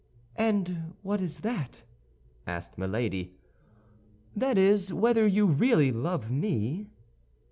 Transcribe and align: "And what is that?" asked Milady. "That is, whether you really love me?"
"And 0.35 0.95
what 1.03 1.21
is 1.21 1.41
that?" 1.41 1.83
asked 2.47 2.75
Milady. 2.75 3.35
"That 4.35 4.57
is, 4.57 4.91
whether 4.91 5.27
you 5.27 5.45
really 5.45 5.91
love 5.91 6.31
me?" 6.31 6.89